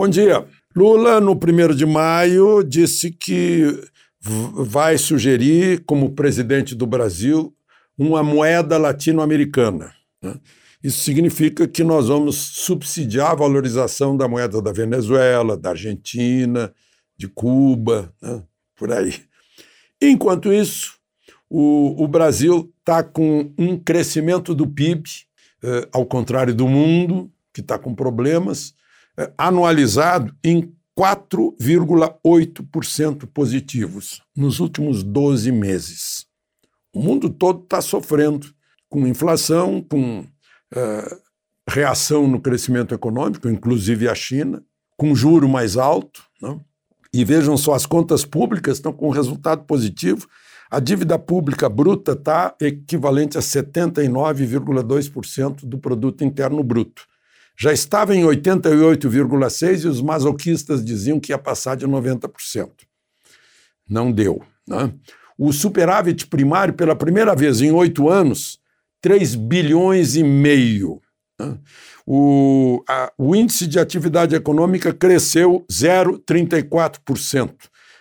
[0.00, 0.46] Bom dia.
[0.74, 3.66] Lula, no 1 de maio, disse que
[4.18, 7.54] vai sugerir, como presidente do Brasil,
[7.98, 9.92] uma moeda latino-americana.
[10.22, 10.40] Né?
[10.82, 16.72] Isso significa que nós vamos subsidiar a valorização da moeda da Venezuela, da Argentina,
[17.14, 18.42] de Cuba, né?
[18.76, 19.12] por aí.
[20.00, 20.94] Enquanto isso,
[21.46, 25.02] o, o Brasil está com um crescimento do PIB,
[25.62, 28.72] eh, ao contrário do mundo, que está com problemas,
[29.36, 36.26] anualizado em 4,8% positivos nos últimos 12 meses.
[36.94, 38.46] O mundo todo está sofrendo
[38.88, 41.16] com inflação, com uh,
[41.68, 44.64] reação no crescimento econômico, inclusive a China,
[44.96, 46.24] com juro mais alto.
[46.42, 46.56] Não?
[46.56, 46.60] Né?
[47.12, 50.28] E vejam só, as contas públicas estão com resultado positivo.
[50.70, 57.09] A dívida pública bruta está equivalente a 79,2% do produto interno bruto.
[57.60, 62.70] Já estava em 88,6% e os masoquistas diziam que ia passar de 90%.
[63.86, 64.42] Não deu.
[64.66, 64.90] Né?
[65.36, 68.58] O superávit primário, pela primeira vez em oito anos,
[69.02, 71.02] 3 bilhões e meio.
[71.38, 71.58] Né?
[72.06, 77.52] O, a, o índice de atividade econômica cresceu 0,34%.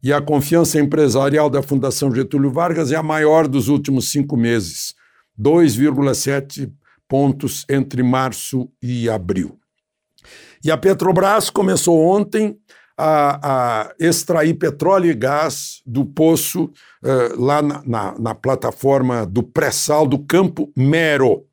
[0.00, 4.94] E a confiança empresarial da Fundação Getúlio Vargas é a maior dos últimos cinco meses,
[5.36, 6.72] 2,7
[7.10, 9.58] pontos entre março e abril.
[10.64, 12.56] E a Petrobras começou ontem
[12.96, 16.70] a, a extrair petróleo e gás do poço
[17.02, 21.46] uh, lá na, na, na, plataforma do pré-sal do Campo Mero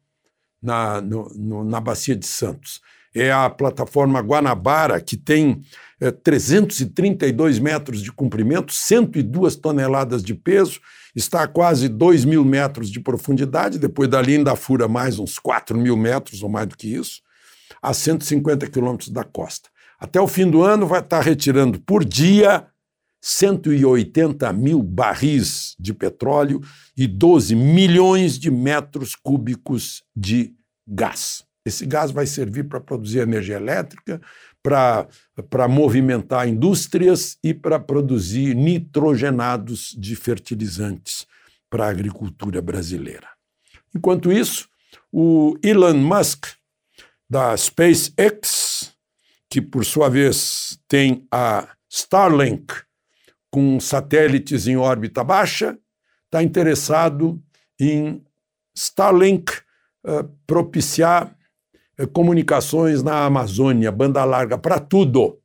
[0.62, 2.80] na, no, no, na Bacia de Santos.
[3.16, 5.62] É a plataforma Guanabara, que tem
[6.00, 10.80] é, 332 metros de comprimento, 102 toneladas de peso,
[11.16, 15.78] está a quase 2 mil metros de profundidade, depois dali ainda fura mais uns 4
[15.78, 17.22] mil metros ou mais do que isso,
[17.82, 19.70] a 150 quilômetros da costa.
[20.00, 22.68] Até o fim do ano vai estar retirando por dia
[23.20, 26.62] 180 mil barris de petróleo
[26.96, 30.54] e 12 milhões de metros cúbicos de
[30.88, 31.47] gás.
[31.68, 34.22] Esse gás vai servir para produzir energia elétrica,
[34.64, 41.26] para movimentar indústrias e para produzir nitrogenados de fertilizantes
[41.70, 43.28] para a agricultura brasileira.
[43.96, 44.68] Enquanto isso,
[45.12, 46.46] o Elon Musk,
[47.30, 48.94] da SpaceX,
[49.50, 52.74] que por sua vez tem a Starlink,
[53.50, 55.78] com satélites em órbita baixa,
[56.26, 57.42] está interessado
[57.80, 58.24] em
[58.76, 59.52] Starlink
[60.06, 61.37] uh, propiciar
[62.06, 65.40] comunicações na Amazônia, banda larga, para tudo.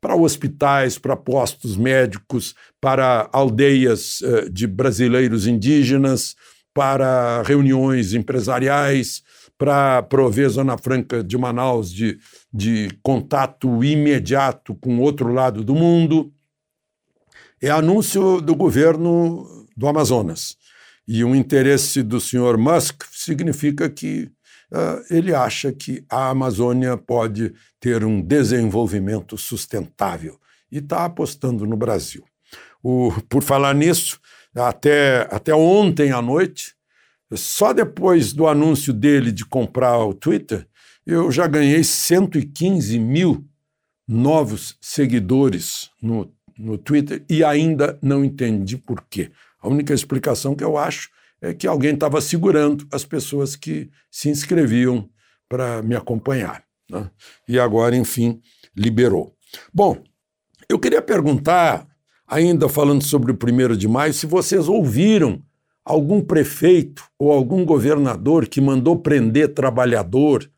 [0.00, 6.36] Para hospitais, para postos médicos, para aldeias uh, de brasileiros indígenas,
[6.74, 9.22] para reuniões empresariais,
[9.56, 12.18] para prover Zona Franca de Manaus de,
[12.52, 16.30] de contato imediato com outro lado do mundo
[17.60, 20.56] é anúncio do governo do Amazonas.
[21.08, 24.30] E o interesse do senhor Musk significa que
[25.10, 30.38] ele acha que a Amazônia pode ter um desenvolvimento sustentável
[30.70, 32.24] e está apostando no Brasil.
[32.82, 34.20] O, por falar nisso,
[34.54, 36.74] até, até ontem à noite,
[37.34, 40.66] só depois do anúncio dele de comprar o Twitter,
[41.04, 43.44] eu já ganhei 115 mil
[44.08, 49.30] novos seguidores no no Twitter e ainda não entendi por quê.
[49.60, 51.10] A única explicação que eu acho
[51.40, 55.08] é que alguém estava segurando as pessoas que se inscreviam
[55.48, 56.64] para me acompanhar.
[56.90, 57.10] Né?
[57.48, 58.40] E agora, enfim,
[58.76, 59.34] liberou.
[59.72, 60.02] Bom,
[60.68, 61.86] eu queria perguntar,
[62.26, 65.42] ainda falando sobre o primeiro de maio, se vocês ouviram
[65.84, 70.50] algum prefeito ou algum governador que mandou prender trabalhador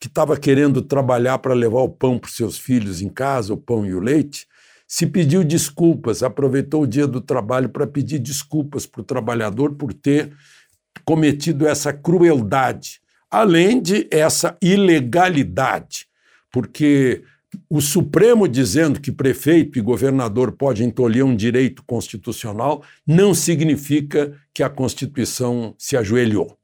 [0.00, 3.56] que estava querendo trabalhar para levar o pão para os seus filhos em casa, o
[3.56, 4.48] pão e o leite,
[4.92, 9.94] se pediu desculpas, aproveitou o dia do trabalho para pedir desculpas para o trabalhador por
[9.94, 10.36] ter
[11.02, 13.00] cometido essa crueldade,
[13.30, 16.06] além de essa ilegalidade,
[16.52, 17.24] porque
[17.70, 24.62] o Supremo dizendo que prefeito e governador podem tolher um direito constitucional não significa que
[24.62, 26.54] a Constituição se ajoelhou.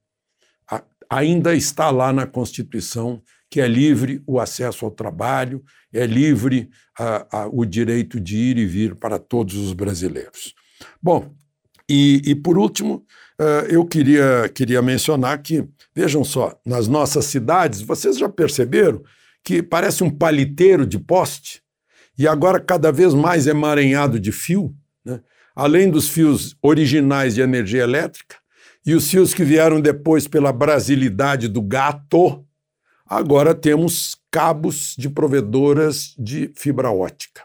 [1.09, 5.63] ainda está lá na Constituição que é livre o acesso ao trabalho,
[5.93, 6.69] é livre
[6.99, 10.55] a, a, o direito de ir e vir para todos os brasileiros.
[11.03, 11.35] Bom,
[11.89, 13.07] e, e por último,
[13.41, 19.03] uh, eu queria, queria mencionar que, vejam só, nas nossas cidades, vocês já perceberam
[19.43, 21.63] que parece um paliteiro de poste
[22.19, 24.75] e agora cada vez mais emaranhado de fio,
[25.05, 25.21] né?
[25.57, 28.37] além dos fios originais de energia elétrica
[28.85, 32.45] e os fios que vieram depois pela brasilidade do gato,
[33.09, 37.43] agora temos cabos de provedoras de fibra ótica.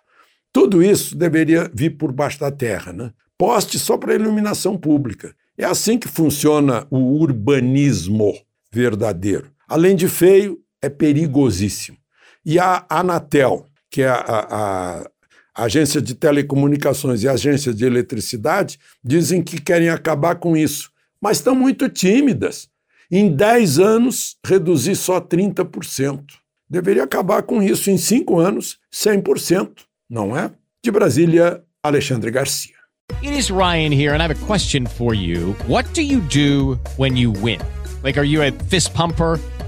[0.51, 3.11] Tudo isso deveria vir por baixo da terra, né?
[3.37, 5.35] Poste só para iluminação pública.
[5.57, 8.33] É assim que funciona o urbanismo
[8.71, 9.51] verdadeiro.
[9.67, 11.97] Além de feio, é perigosíssimo.
[12.45, 15.09] E a Anatel, que é a, a,
[15.55, 20.91] a agência de telecomunicações e a agência de eletricidade, dizem que querem acabar com isso,
[21.21, 22.67] mas estão muito tímidas.
[23.15, 26.23] Em 10 anos, reduzir só 30%.
[26.67, 30.49] Deveria acabar com isso em 5 anos, 100%, não é?
[30.83, 32.73] De Brasília, Alexandre Garcia.
[33.21, 35.55] It is Ryan here, and I have a question for you.
[35.67, 37.59] What do you do when you win?
[38.01, 39.39] Like, are you a fist pumper?